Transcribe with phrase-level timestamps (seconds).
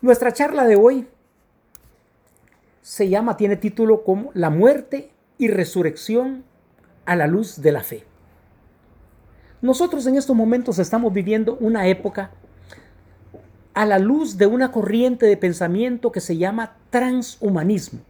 [0.00, 1.08] Nuestra charla de hoy
[2.82, 6.44] se llama, tiene título como La muerte y resurrección
[7.04, 8.04] a la luz de la fe.
[9.60, 12.30] Nosotros en estos momentos estamos viviendo una época
[13.74, 18.00] a la luz de una corriente de pensamiento que se llama transhumanismo.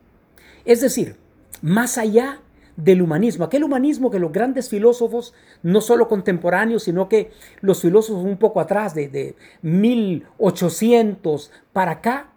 [0.66, 1.16] Es decir,
[1.62, 2.40] más allá
[2.78, 5.34] del humanismo, aquel humanismo que los grandes filósofos,
[5.64, 12.30] no solo contemporáneos, sino que los filósofos un poco atrás, de, de 1800 para acá,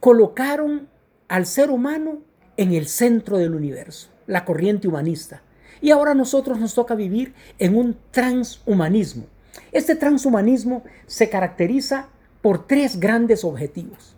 [0.00, 0.86] colocaron
[1.28, 2.18] al ser humano
[2.58, 5.40] en el centro del universo, la corriente humanista.
[5.80, 9.24] Y ahora a nosotros nos toca vivir en un transhumanismo.
[9.72, 12.08] Este transhumanismo se caracteriza
[12.42, 14.14] por tres grandes objetivos.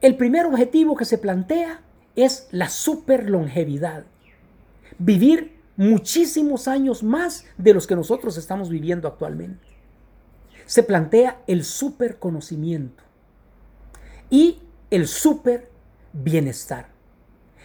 [0.00, 1.82] El primer objetivo que se plantea
[2.16, 4.04] es la superlongevidad.
[4.98, 9.66] Vivir muchísimos años más de los que nosotros estamos viviendo actualmente.
[10.64, 13.04] Se plantea el superconocimiento
[14.30, 14.58] y
[14.90, 15.70] el super
[16.12, 16.88] bienestar.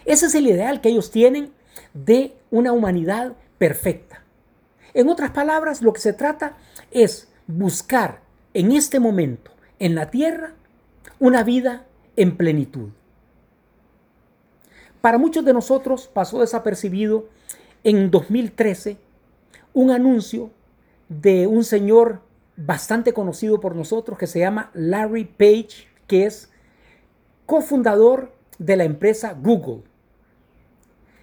[0.06, 1.54] Ese es el ideal que ellos tienen
[1.94, 4.24] de una humanidad perfecta.
[4.94, 6.58] En otras palabras, lo que se trata
[6.92, 8.22] es buscar
[8.54, 10.54] en este momento en la tierra
[11.20, 12.90] una vida en plenitud.
[15.02, 17.26] Para muchos de nosotros pasó desapercibido
[17.84, 18.98] en 2013
[19.74, 20.52] un anuncio
[21.10, 22.22] de un señor
[22.56, 26.50] bastante conocido por nosotros que se llama Larry Page, que es
[27.48, 29.84] cofundador de la empresa Google.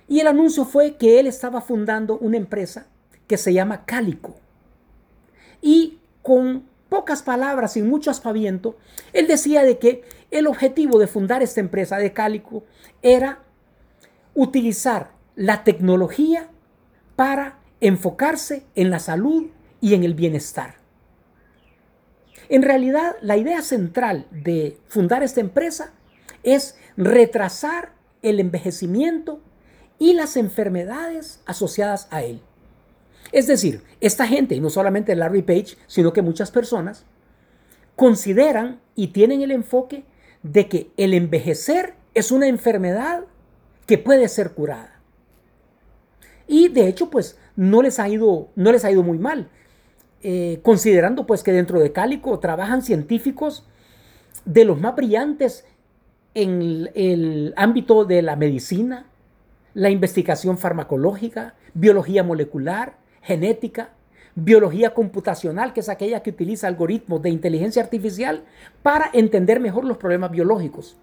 [0.08, 2.86] Y el anuncio fue que él estaba fundando una empresa
[3.26, 4.34] que se llama Calico.
[5.60, 8.76] Y con pocas palabras, y mucho aspaviento,
[9.12, 12.64] él decía de que el objetivo de fundar esta empresa de Calico
[13.02, 13.42] era
[14.38, 16.48] utilizar la tecnología
[17.16, 19.48] para enfocarse en la salud
[19.80, 20.76] y en el bienestar.
[22.48, 25.92] En realidad, la idea central de fundar esta empresa
[26.44, 27.90] es retrasar
[28.22, 29.40] el envejecimiento
[29.98, 32.40] y las enfermedades asociadas a él.
[33.32, 37.04] Es decir, esta gente, y no solamente Larry Page, sino que muchas personas,
[37.96, 40.04] consideran y tienen el enfoque
[40.44, 43.24] de que el envejecer es una enfermedad
[43.88, 45.00] que puede ser curada.
[46.46, 49.48] Y de hecho, pues no les ha ido, no les ha ido muy mal.
[50.22, 53.66] Eh, considerando pues que dentro de Cálico trabajan científicos
[54.44, 55.64] de los más brillantes
[56.34, 59.06] en el ámbito de la medicina,
[59.72, 63.94] la investigación farmacológica, biología molecular, genética,
[64.34, 68.44] biología computacional, que es aquella que utiliza algoritmos de inteligencia artificial
[68.82, 70.98] para entender mejor los problemas biológicos.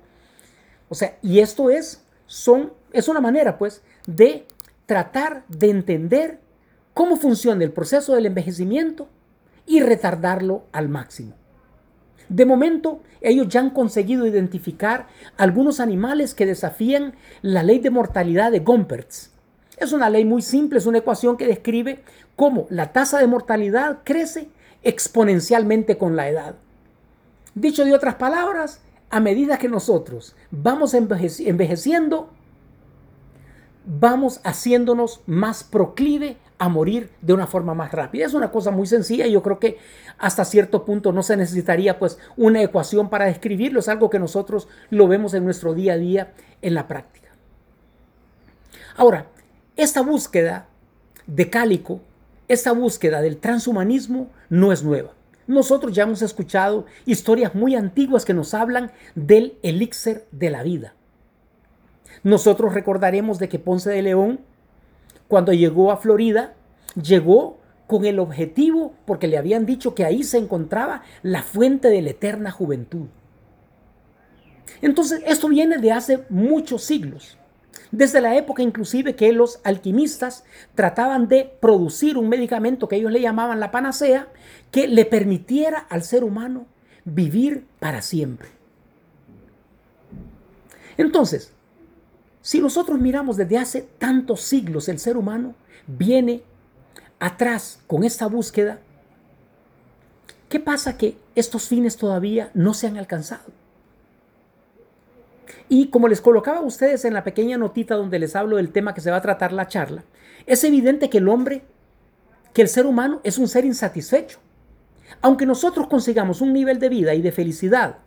[0.88, 4.46] O sea, y esto es son, es una manera, pues, de
[4.86, 6.40] tratar de entender
[6.94, 9.08] cómo funciona el proceso del envejecimiento
[9.66, 11.34] y retardarlo al máximo.
[12.30, 18.52] De momento, ellos ya han conseguido identificar algunos animales que desafían la ley de mortalidad
[18.52, 19.32] de Gompertz.
[19.78, 22.04] Es una ley muy simple, es una ecuación que describe
[22.36, 24.50] cómo la tasa de mortalidad crece
[24.84, 26.56] exponencialmente con la edad.
[27.54, 32.30] Dicho de otras palabras, a medida que nosotros vamos envejeciendo,
[33.86, 38.26] vamos haciéndonos más proclive a morir de una forma más rápida.
[38.26, 39.78] Es una cosa muy sencilla y yo creo que
[40.18, 44.68] hasta cierto punto no se necesitaría pues una ecuación para describirlo, es algo que nosotros
[44.90, 47.30] lo vemos en nuestro día a día en la práctica.
[48.96, 49.28] Ahora,
[49.76, 50.68] esta búsqueda
[51.28, 52.00] de Cálico,
[52.48, 55.15] esta búsqueda del transhumanismo no es nueva.
[55.48, 60.96] Nosotros ya hemos escuchado historias muy antiguas que nos hablan del elixir de la vida.
[62.24, 64.40] Nosotros recordaremos de que Ponce de León,
[65.28, 66.56] cuando llegó a Florida,
[67.00, 72.02] llegó con el objetivo, porque le habían dicho que ahí se encontraba la fuente de
[72.02, 73.08] la eterna juventud.
[74.82, 77.38] Entonces, esto viene de hace muchos siglos.
[77.92, 83.22] Desde la época inclusive que los alquimistas trataban de producir un medicamento que ellos le
[83.22, 84.28] llamaban la panacea,
[84.72, 86.66] que le permitiera al ser humano
[87.04, 88.50] vivir para siempre.
[90.98, 91.52] Entonces,
[92.42, 95.56] si nosotros miramos desde hace tantos siglos el ser humano
[95.88, 96.44] viene
[97.20, 98.80] atrás con esta búsqueda,
[100.50, 103.65] ¿qué pasa que estos fines todavía no se han alcanzado?
[105.70, 108.94] Y como les colocaba a ustedes en la pequeña notita donde les hablo del tema
[108.94, 110.04] que se va a tratar la charla,
[110.46, 111.64] es evidente que el hombre,
[112.54, 114.40] que el ser humano es un ser insatisfecho.
[115.22, 117.98] Aunque nosotros consigamos un nivel de vida y de felicidad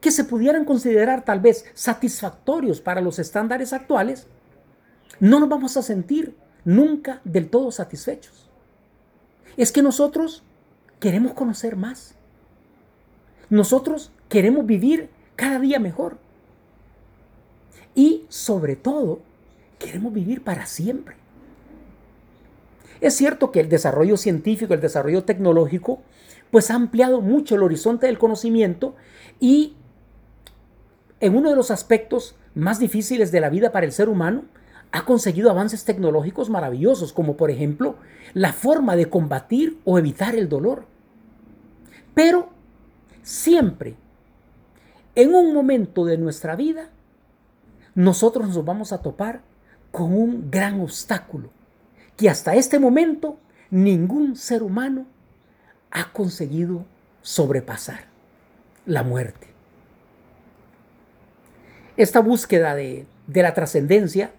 [0.00, 4.26] que se pudieran considerar tal vez satisfactorios para los estándares actuales,
[5.20, 6.34] no nos vamos a sentir
[6.64, 8.48] nunca del todo satisfechos.
[9.56, 10.42] Es que nosotros
[10.98, 12.14] queremos conocer más.
[13.48, 16.18] nosotros queremos vivir cada día mejor.
[17.94, 19.20] Y sobre todo,
[19.78, 21.16] queremos vivir para siempre.
[23.00, 26.02] Es cierto que el desarrollo científico, el desarrollo tecnológico,
[26.50, 28.94] pues ha ampliado mucho el horizonte del conocimiento
[29.38, 29.74] y
[31.20, 34.44] en uno de los aspectos más difíciles de la vida para el ser humano,
[34.92, 37.96] ha conseguido avances tecnológicos maravillosos, como por ejemplo
[38.34, 40.84] la forma de combatir o evitar el dolor.
[42.14, 42.48] Pero
[43.22, 43.94] siempre,
[45.14, 46.90] en un momento de nuestra vida,
[47.94, 49.40] nosotros nos vamos a topar
[49.90, 51.50] con un gran obstáculo
[52.16, 53.38] que hasta este momento
[53.70, 55.06] ningún ser humano
[55.90, 56.84] ha conseguido
[57.22, 58.04] sobrepasar,
[58.86, 59.48] la muerte.
[61.96, 64.32] Esta búsqueda de, de la trascendencia,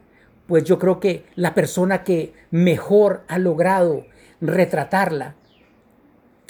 [0.48, 4.06] pues yo creo que la persona que mejor ha logrado
[4.40, 5.36] retratarla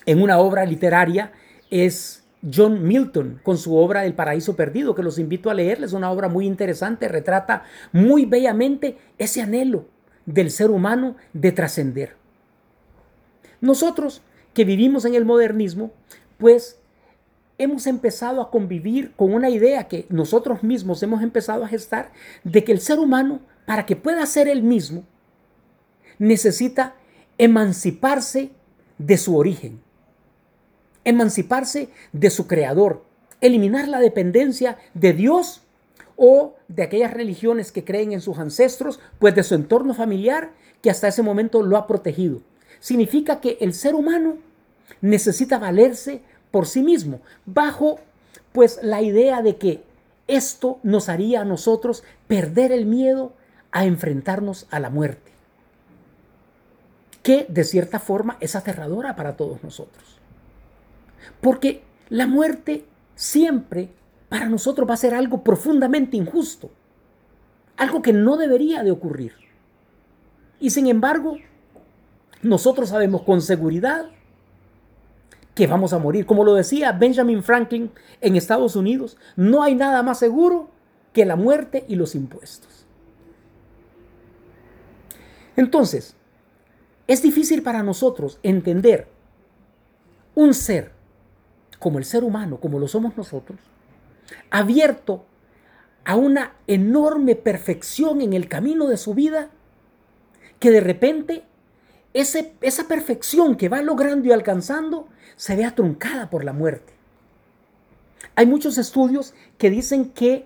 [0.06, 1.31] en una obra literaria
[1.69, 5.94] es John Milton con su obra El paraíso perdido, que los invito a leerles, es
[5.94, 9.86] una obra muy interesante, retrata muy bellamente ese anhelo
[10.26, 12.16] del ser humano de trascender.
[13.60, 14.22] Nosotros
[14.54, 15.92] que vivimos en el modernismo,
[16.38, 16.80] pues
[17.58, 22.12] hemos empezado a convivir con una idea que nosotros mismos hemos empezado a gestar
[22.44, 25.04] de que el ser humano, para que pueda ser el mismo,
[26.18, 26.96] necesita
[27.38, 28.52] emanciparse
[28.98, 29.82] de su origen,
[31.03, 33.03] emanciparse de su creador,
[33.42, 35.62] eliminar la dependencia de Dios
[36.15, 40.51] o de aquellas religiones que creen en sus ancestros, pues de su entorno familiar
[40.81, 42.42] que hasta ese momento lo ha protegido.
[42.80, 44.38] Significa que el ser humano
[45.01, 46.21] necesita valerse
[46.51, 48.00] por sí mismo, bajo
[48.51, 49.83] pues la idea de que
[50.27, 53.33] esto nos haría a nosotros perder el miedo
[53.71, 55.31] a enfrentarnos a la muerte,
[57.24, 60.20] que de cierta forma es aterradora para todos nosotros.
[61.42, 62.86] Porque la muerte
[63.16, 63.90] siempre
[64.30, 66.72] para nosotros va a ser algo profundamente injusto,
[67.78, 69.34] algo que no debería de ocurrir.
[70.60, 71.38] Y sin embargo,
[72.42, 74.06] nosotros sabemos con seguridad
[75.56, 76.26] que vamos a morir.
[76.26, 77.92] Como lo decía Benjamin Franklin
[78.22, 80.70] en Estados Unidos, no hay nada más seguro
[81.14, 82.86] que la muerte y los impuestos.
[85.56, 86.16] Entonces,
[87.08, 89.08] es difícil para nosotros entender
[90.36, 90.94] un ser
[91.81, 93.60] como el ser humano, como lo somos nosotros,
[94.51, 95.25] abierto
[96.06, 99.50] a una enorme perfección en el camino de su vida,
[100.60, 101.44] que de repente
[102.13, 106.94] esa perfección que va logrando y alcanzando se vea truncada por la muerte.
[108.36, 110.45] Hay muchos estudios que dicen que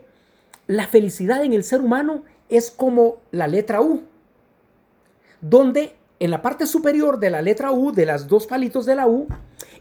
[0.68, 4.04] la felicidad en el ser humano es como la letra U,
[5.42, 9.06] donde en la parte superior de la letra U, de las dos palitos de la
[9.06, 9.28] U,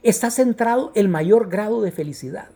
[0.04, 2.48] está centrado el mayor grado de felicidad.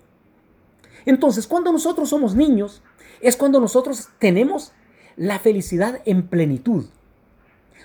[1.07, 2.83] Entonces, cuando nosotros somos niños,
[3.21, 4.73] es cuando nosotros tenemos
[5.17, 6.87] la felicidad en plenitud.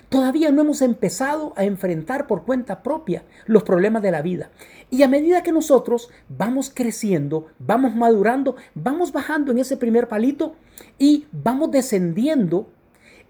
[0.08, 4.50] Todavía no hemos empezado a enfrentar por cuenta propia los problemas de la vida.
[4.90, 10.54] Y a medida que nosotros vamos creciendo, vamos madurando, vamos bajando en ese primer palito
[10.98, 12.68] y vamos descendiendo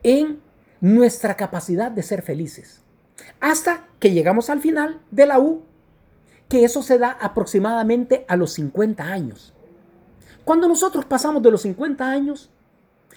[0.02, 0.40] en
[0.80, 2.82] nuestra capacidad de ser felices.
[3.40, 5.62] Hasta que llegamos al final de la U,
[6.54, 9.52] que eso se da aproximadamente a los 50 años.
[10.44, 12.48] Cuando nosotros pasamos de los 50 años,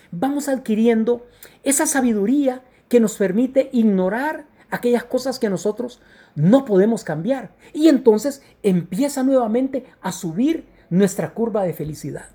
[0.09, 1.27] vamos adquiriendo
[1.62, 6.01] esa sabiduría que nos permite ignorar aquellas cosas que nosotros
[6.33, 7.51] no podemos cambiar.
[7.73, 12.29] Y entonces empieza nuevamente a subir nuestra curva de felicidad.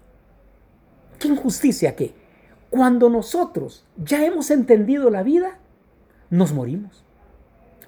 [1.19, 2.15] Qué injusticia que
[2.71, 5.59] cuando nosotros ya hemos entendido la vida,
[6.31, 7.03] nos morimos.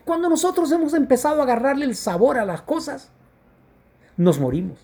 [0.04, 3.10] Cuando nosotros hemos empezado a agarrarle el sabor a las cosas,
[4.16, 4.78] nos morimos.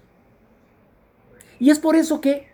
[1.59, 2.49] Y es por eso que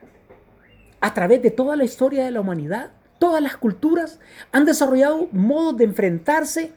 [1.01, 4.19] a través de toda la historia de la humanidad, Todas las culturas
[4.53, 6.73] han desarrollado modos de enfrentarse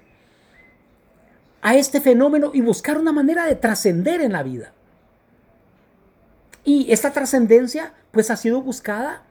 [1.61, 4.71] a este fenómeno y buscar una manera de trascender en la vida.
[6.63, 9.23] Y esta trascendencia pues ha sido buscada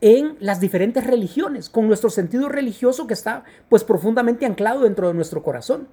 [0.00, 5.14] en las diferentes religiones, con nuestro sentido religioso que está pues profundamente anclado dentro de
[5.14, 5.88] nuestro corazón.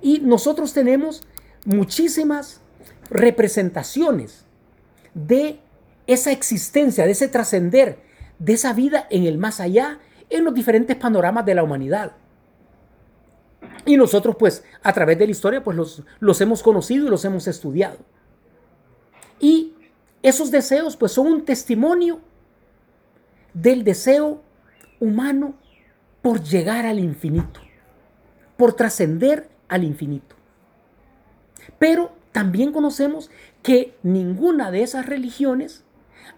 [0.00, 1.22] Y nosotros tenemos
[1.64, 2.60] muchísimas
[3.10, 4.44] representaciones
[5.14, 5.60] de
[6.06, 10.96] esa existencia, de ese trascender de esa vida en el más allá, en los diferentes
[10.96, 12.12] panoramas de la humanidad.
[13.84, 17.24] Y nosotros pues a través de la historia pues los, los hemos conocido y los
[17.24, 17.98] hemos estudiado.
[19.38, 19.74] Y
[20.22, 22.20] esos deseos pues son un testimonio
[23.54, 24.42] del deseo
[25.00, 25.54] humano
[26.22, 27.60] por llegar al infinito,
[28.56, 30.36] por trascender al infinito.
[31.78, 33.30] Pero también conocemos
[33.62, 35.84] que ninguna de esas religiones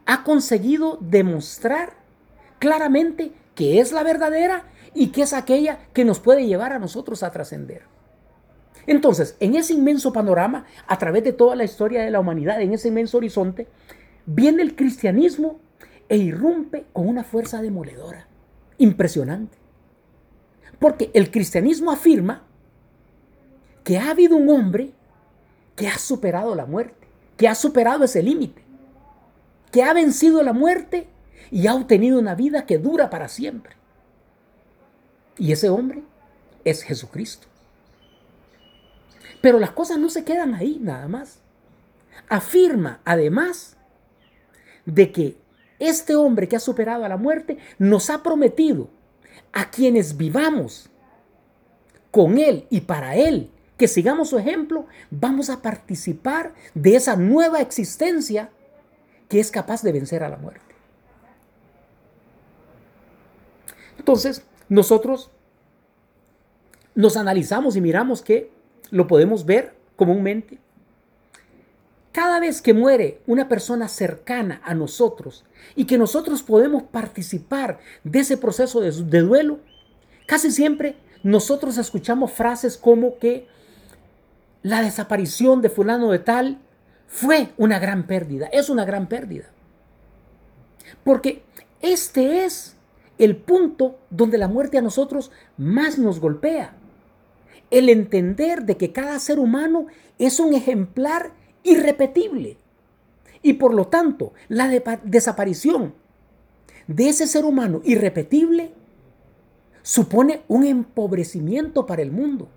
[0.06, 1.94] ha conseguido demostrar
[2.58, 4.64] claramente que es la verdadera
[4.94, 7.82] y que es aquella que nos puede llevar a nosotros a trascender.
[8.86, 12.72] Entonces, en ese inmenso panorama, a través de toda la historia de la humanidad, en
[12.72, 13.68] ese inmenso horizonte,
[14.26, 15.60] viene el cristianismo
[16.12, 18.26] e irrumpe con una fuerza demoledora,
[18.76, 19.56] impresionante.
[20.78, 22.42] Porque el cristianismo afirma
[23.82, 24.92] que ha habido un hombre
[25.74, 28.62] que ha superado la muerte, que ha superado ese límite,
[29.70, 31.08] que ha vencido la muerte
[31.50, 33.74] y ha obtenido una vida que dura para siempre.
[35.38, 36.02] Y ese hombre
[36.62, 37.46] es Jesucristo.
[39.40, 41.38] Pero las cosas no se quedan ahí nada más.
[42.28, 43.78] Afirma además
[44.84, 45.41] de que
[45.88, 48.88] este hombre que ha superado a la muerte nos ha prometido
[49.52, 50.88] a quienes vivamos
[52.10, 57.60] con Él y para Él, que sigamos su ejemplo, vamos a participar de esa nueva
[57.60, 58.50] existencia
[59.28, 60.60] que es capaz de vencer a la muerte.
[63.98, 65.30] Entonces, nosotros
[66.94, 68.50] nos analizamos y miramos que
[68.90, 70.58] lo podemos ver comúnmente.
[72.12, 78.20] Cada vez que muere una persona cercana a nosotros y que nosotros podemos participar de
[78.20, 79.60] ese proceso de, duelo,
[80.26, 83.48] casi siempre nosotros escuchamos frases como que
[84.62, 86.58] la desaparición de fulano de tal
[87.06, 89.46] fue una gran pérdida, es una gran pérdida.
[91.04, 91.42] Porque
[91.80, 92.76] este es
[93.16, 96.74] el punto donde la muerte a nosotros más nos golpea.
[97.70, 99.86] El entender de que cada ser humano
[100.18, 102.56] es un ejemplar irrepetible.
[103.42, 104.68] Y por lo tanto, la
[105.02, 105.94] desaparición
[106.86, 108.72] de ese ser humano irrepetible
[109.82, 112.48] supone un empobrecimiento para el mundo.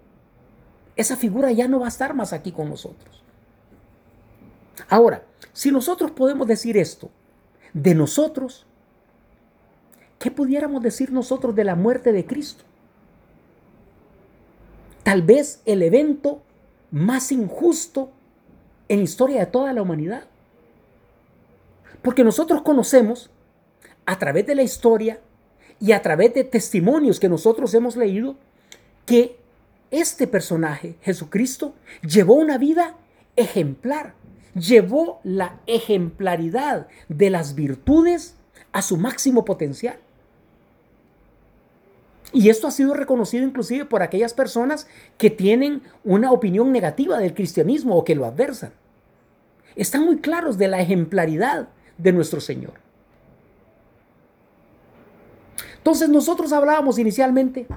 [0.95, 3.23] Esa figura ya no va a estar más aquí con nosotros.
[4.87, 7.09] Ahora, si nosotros podemos decir esto
[7.73, 8.65] de nosotros,
[10.19, 12.63] ¿qué pudiéramos decir nosotros de la muerte de Cristo?
[15.03, 16.41] Tal vez el evento
[16.91, 18.11] más injusto
[18.87, 20.23] en la historia de toda la humanidad.
[22.01, 23.29] Porque nosotros conocemos
[24.05, 25.19] a través de la historia
[25.79, 28.35] y a través de testimonios que nosotros hemos leído
[29.05, 29.37] que
[29.91, 32.95] este personaje, Jesucristo, llevó una vida
[33.35, 34.13] ejemplar,
[34.53, 38.35] llevó la ejemplaridad de las virtudes
[38.71, 39.99] a su máximo potencial.
[42.33, 47.33] Y esto ha sido reconocido inclusive por aquellas personas que tienen una opinión negativa del
[47.33, 48.73] cristianismo o que lo adversan.
[49.75, 52.73] Están muy claros de la ejemplaridad de nuestro Señor.
[55.77, 57.67] Entonces nosotros hablábamos inicialmente,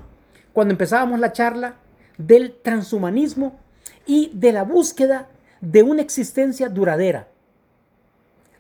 [0.53, 1.77] cuando empezábamos la charla,
[2.17, 3.59] del transhumanismo
[4.07, 5.29] y de la búsqueda
[5.61, 7.29] de una existencia duradera,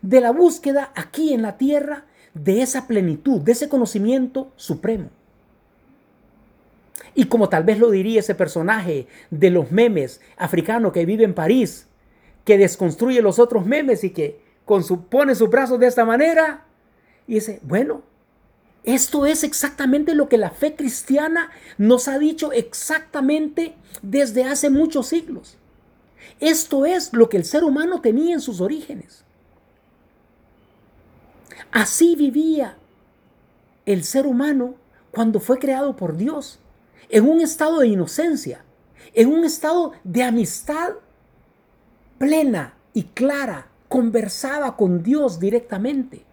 [0.02, 2.04] de la búsqueda aquí en la tierra
[2.35, 5.11] de esa plenitud, de ese conocimiento supremo.
[7.14, 11.34] Y como tal vez lo diría ese personaje de los memes africano que vive en
[11.34, 11.86] París,
[12.44, 16.64] que desconstruye los otros memes y que con su, pone sus brazos de esta manera
[17.26, 18.02] y dice, bueno,
[18.84, 25.08] esto es exactamente lo que la fe cristiana nos ha dicho exactamente desde hace muchos
[25.08, 25.58] siglos.
[26.40, 29.24] Esto es lo que el ser humano tenía en sus orígenes.
[31.70, 32.76] Así vivía
[33.84, 34.74] el ser humano
[35.10, 36.58] cuando fue creado por Dios,
[37.08, 38.64] en un estado de inocencia,
[39.14, 40.94] en un estado de amistad
[42.18, 46.24] plena y clara, conversaba con Dios directamente,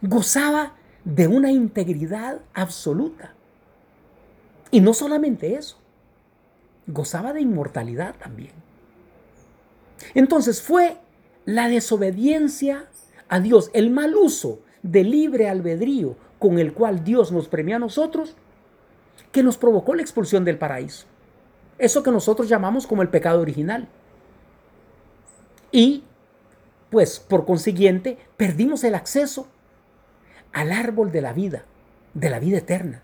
[0.00, 0.74] gozaba
[1.04, 3.34] de una integridad absoluta.
[4.70, 5.78] Y no solamente eso,
[6.86, 8.52] gozaba de inmortalidad también.
[10.14, 10.96] Entonces fue
[11.44, 12.88] la desobediencia
[13.28, 17.78] a Dios, el mal uso del libre albedrío con el cual Dios nos premia a
[17.78, 18.36] nosotros,
[19.34, 21.06] que nos provocó la expulsión del paraíso.
[21.76, 23.88] Eso que nosotros llamamos como el pecado original.
[25.72, 26.04] Y,
[26.88, 29.48] pues, por consiguiente, perdimos el acceso
[30.52, 31.64] al árbol de la vida,
[32.14, 33.02] de la vida eterna.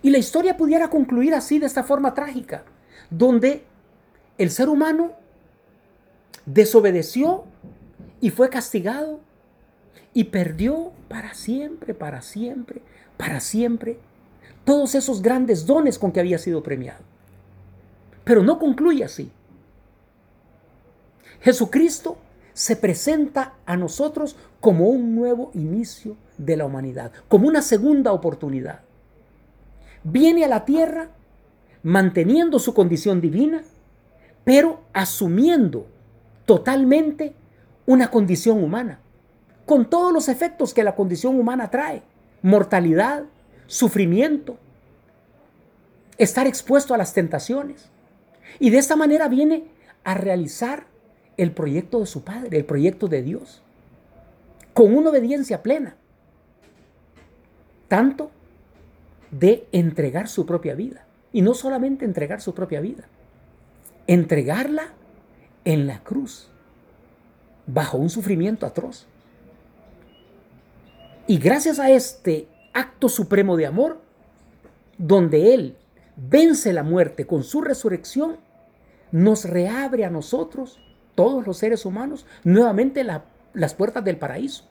[0.00, 2.64] Y la historia pudiera concluir así, de esta forma trágica,
[3.10, 3.64] donde
[4.38, 5.12] el ser humano
[6.46, 7.44] desobedeció
[8.22, 9.20] y fue castigado
[10.14, 12.80] y perdió para siempre, para siempre,
[13.18, 13.98] para siempre
[14.64, 17.00] todos esos grandes dones con que había sido premiado.
[18.24, 19.30] Pero no concluye así.
[21.40, 22.16] Jesucristo
[22.54, 28.80] se presenta a nosotros como un nuevo inicio de la humanidad, como una segunda oportunidad.
[30.04, 31.10] Viene a la tierra
[31.82, 33.62] manteniendo su condición divina,
[34.44, 35.86] pero asumiendo
[36.46, 37.34] totalmente
[37.86, 39.00] una condición humana,
[39.66, 42.02] con todos los efectos que la condición humana trae,
[42.42, 43.24] mortalidad,
[43.66, 44.58] sufrimiento,
[46.18, 47.90] estar expuesto a las tentaciones.
[48.58, 49.64] Y de esta manera viene
[50.04, 50.86] a realizar
[51.36, 53.62] el proyecto de su Padre, el proyecto de Dios,
[54.74, 55.96] con una obediencia plena,
[57.88, 58.30] tanto
[59.30, 63.04] de entregar su propia vida, y no solamente entregar su propia vida,
[64.06, 64.92] entregarla
[65.64, 66.50] en la cruz,
[67.66, 69.06] bajo un sufrimiento atroz.
[71.26, 74.00] Y gracias a este acto supremo de amor,
[74.98, 75.76] donde Él
[76.16, 78.36] vence la muerte con su resurrección,
[79.10, 80.78] nos reabre a nosotros,
[81.14, 84.64] todos los seres humanos, nuevamente las puertas del paraíso,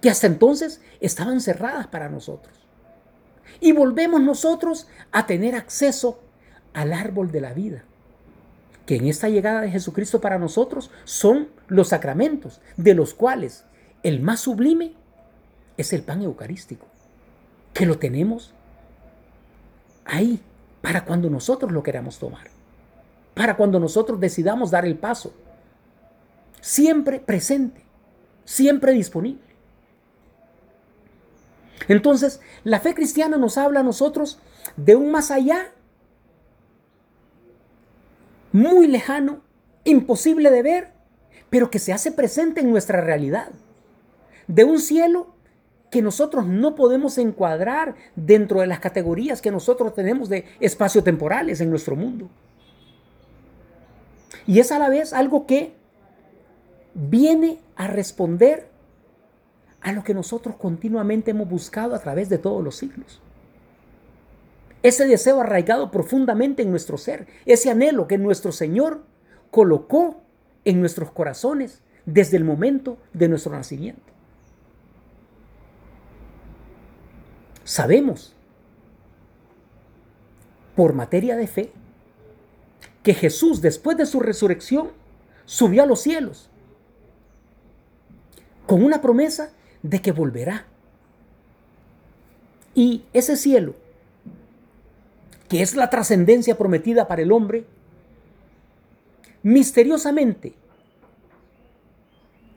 [0.00, 2.56] que hasta entonces estaban cerradas para nosotros.
[3.60, 6.20] Y volvemos nosotros a tener acceso
[6.74, 7.84] al árbol de la vida,
[8.86, 13.64] que en esta llegada de Jesucristo para nosotros son los sacramentos, de los cuales
[14.02, 14.94] el más sublime
[15.76, 16.86] es el pan eucarístico,
[17.78, 18.52] que lo tenemos
[20.04, 20.40] ahí
[20.82, 22.48] para cuando nosotros lo queramos tomar,
[23.34, 25.32] para cuando nosotros decidamos dar el paso,
[26.60, 27.80] siempre presente,
[28.44, 29.44] siempre disponible.
[31.86, 34.40] Entonces, la fe cristiana nos habla a nosotros
[34.76, 35.70] de un más allá,
[38.50, 39.42] muy lejano,
[39.84, 40.92] imposible de ver,
[41.48, 43.52] pero que se hace presente en nuestra realidad.
[44.48, 45.37] De un cielo
[45.90, 51.70] que nosotros no podemos encuadrar dentro de las categorías que nosotros tenemos de espacio-temporales en
[51.70, 52.28] nuestro mundo.
[54.46, 55.72] Y es a la vez algo que
[56.94, 58.68] viene a responder
[59.80, 63.20] a lo que nosotros continuamente hemos buscado a través de todos los siglos.
[64.82, 69.02] Ese deseo arraigado profundamente en nuestro ser, ese anhelo que nuestro Señor
[69.50, 70.20] colocó
[70.64, 74.17] en nuestros corazones desde el momento de nuestro nacimiento.
[77.68, 78.32] Sabemos,
[80.74, 81.70] por materia de fe,
[83.02, 84.88] que Jesús después de su resurrección
[85.44, 86.48] subió a los cielos
[88.66, 89.52] con una promesa
[89.82, 90.64] de que volverá.
[92.74, 93.74] Y ese cielo,
[95.50, 97.66] que es la trascendencia prometida para el hombre,
[99.42, 100.54] misteriosamente,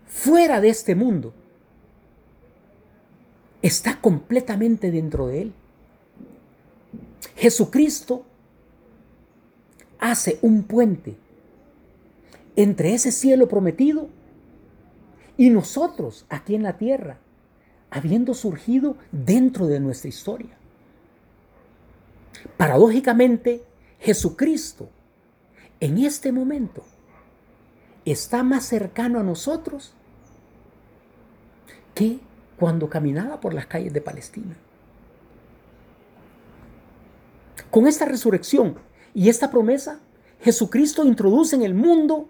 [0.08, 1.34] fuera de este mundo,
[3.72, 5.54] está completamente dentro de él.
[7.36, 8.26] Jesucristo
[10.00, 11.16] hace un puente
[12.56, 14.10] entre ese cielo prometido
[15.38, 17.18] y nosotros aquí en la tierra,
[17.90, 20.58] habiendo surgido dentro de nuestra historia.
[22.58, 23.64] Paradójicamente,
[24.00, 24.90] Jesucristo
[25.80, 26.84] en este momento
[28.06, 29.94] está más cercano a nosotros
[31.96, 32.20] que
[32.62, 34.56] cuando caminaba por las calles de Palestina.
[37.72, 38.76] Con esta resurrección
[39.16, 40.00] y esta promesa,
[40.42, 42.30] Jesucristo introduce en el mundo,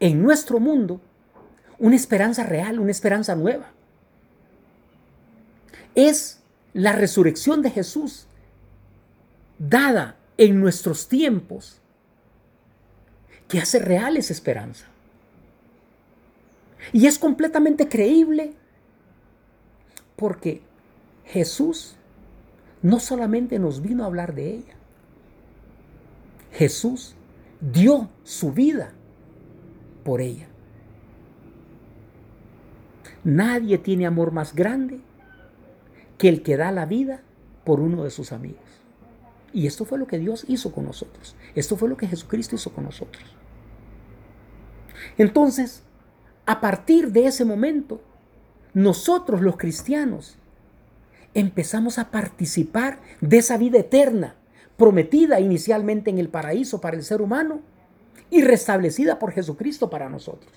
[0.00, 1.00] en nuestro mundo,
[1.78, 3.70] una esperanza real, una esperanza nueva.
[5.94, 6.40] Es
[6.74, 8.26] la resurrección de Jesús
[9.58, 11.80] dada en nuestros tiempos
[13.48, 14.84] que hace real esa esperanza.
[16.92, 18.57] Y es completamente creíble
[20.18, 20.62] porque
[21.24, 21.94] Jesús
[22.82, 24.74] no solamente nos vino a hablar de ella,
[26.52, 27.14] Jesús
[27.60, 28.92] dio su vida
[30.02, 30.48] por ella.
[33.22, 35.00] Nadie tiene amor más grande
[36.18, 37.22] que el que da la vida
[37.64, 38.62] por uno de sus amigos.
[39.52, 41.36] Y esto fue lo que Dios hizo con nosotros.
[41.54, 43.24] Esto fue lo que Jesucristo hizo con nosotros.
[45.16, 45.84] Entonces,
[46.44, 48.00] a partir de ese momento,
[48.78, 50.38] nosotros los cristianos
[51.34, 54.36] empezamos a participar de esa vida eterna,
[54.76, 57.60] prometida inicialmente en el paraíso para el ser humano
[58.30, 60.52] y restablecida por Jesucristo para nosotros.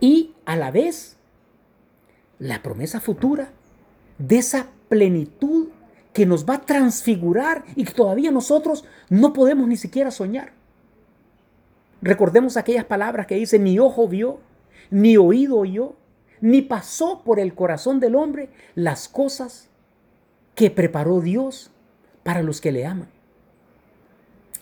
[0.00, 1.16] Y a la vez,
[2.40, 3.52] la promesa futura
[4.18, 5.68] de esa plenitud
[6.12, 10.52] que nos va a transfigurar y que todavía nosotros no podemos ni siquiera soñar.
[12.02, 14.40] Recordemos aquellas palabras que dice, ni ojo vio,
[14.90, 15.94] ni oído oyó,
[16.40, 19.68] ni pasó por el corazón del hombre las cosas
[20.54, 21.70] que preparó Dios
[22.22, 23.08] para los que le aman.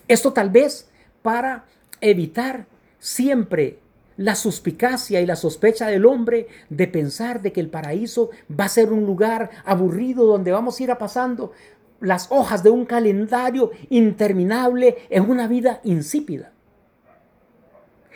[0.07, 0.89] Esto tal vez
[1.21, 1.65] para
[2.01, 2.65] evitar
[2.99, 3.79] siempre
[4.17, 8.69] la suspicacia y la sospecha del hombre de pensar de que el paraíso va a
[8.69, 11.53] ser un lugar aburrido donde vamos a ir a pasando
[12.01, 16.51] las hojas de un calendario interminable en una vida insípida.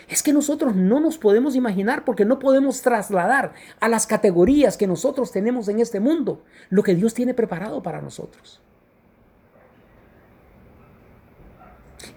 [0.08, 4.88] Es que nosotros no nos podemos imaginar porque no podemos trasladar a las categorías que
[4.88, 8.62] nosotros tenemos en este mundo lo que Dios tiene preparado para nosotros.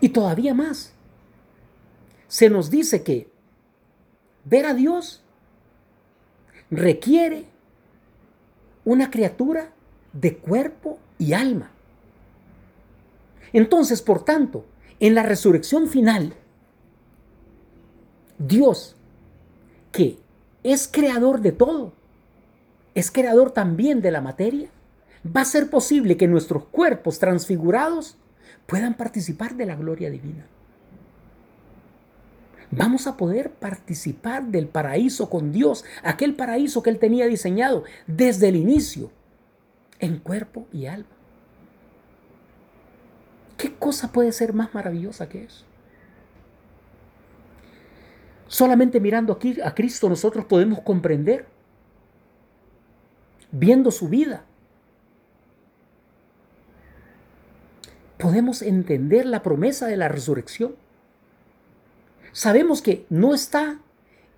[0.01, 0.93] Y todavía más,
[2.29, 3.31] se nos dice que
[4.45, 5.23] ver a Dios
[6.71, 7.47] requiere
[8.85, 9.73] una criatura
[10.13, 11.71] de cuerpo y alma.
[13.53, 14.67] Entonces, por tanto,
[15.01, 16.35] en la resurrección final,
[18.39, 18.97] Dios,
[19.93, 20.19] que
[20.63, 21.93] es creador de todo,
[22.95, 24.71] es creador también de la materia,
[25.25, 28.17] va a ser posible que nuestros cuerpos transfigurados
[28.67, 30.47] puedan participar de la gloria divina.
[32.71, 38.49] Vamos a poder participar del paraíso con Dios, aquel paraíso que Él tenía diseñado desde
[38.49, 39.11] el inicio,
[39.99, 41.07] en cuerpo y alma.
[43.57, 45.65] ¿Qué cosa puede ser más maravillosa que eso?
[48.57, 51.45] Solamente mirando aquí a Cristo nosotros podemos comprender,
[53.53, 54.47] viendo su vida,
[58.17, 60.75] podemos entender la promesa de la resurrección.
[62.33, 63.79] Sabemos que no está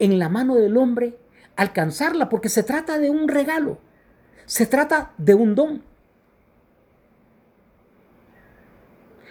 [0.00, 1.16] en la mano del hombre
[1.54, 3.78] alcanzarla porque se trata de un regalo,
[4.46, 5.84] se trata de un don.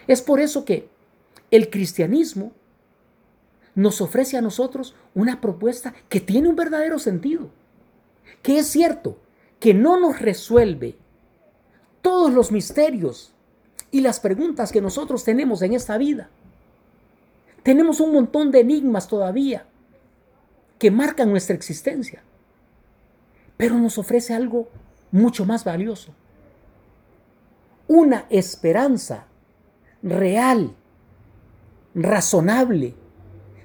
[0.07, 0.87] Es por eso que
[1.51, 2.53] el cristianismo
[3.77, 7.51] nos ofrece a nosotros una propuesta que tiene un verdadero sentido,
[8.41, 9.19] que es cierto,
[9.59, 10.97] que no nos resuelve
[12.01, 13.33] todos los misterios
[13.91, 16.31] y las preguntas que nosotros tenemos en esta vida.
[17.61, 19.67] Tenemos un montón de enigmas todavía
[20.79, 22.23] que marcan nuestra existencia,
[23.57, 24.69] pero nos ofrece algo
[25.11, 26.15] mucho más valioso.
[27.87, 29.27] Una esperanza
[30.01, 30.73] real,
[31.93, 32.95] razonable,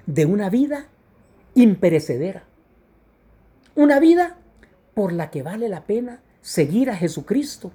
[0.05, 0.87] de una vida
[1.55, 2.43] imperecedera.
[3.75, 4.37] Una vida
[4.93, 7.71] por la que vale la pena seguir a Jesucristo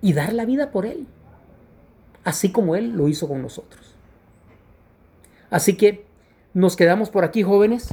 [0.00, 1.06] y dar la vida por Él,
[2.24, 3.94] así como Él lo hizo con nosotros.
[5.50, 6.06] Así que
[6.54, 7.88] nos quedamos por aquí, jóvenes.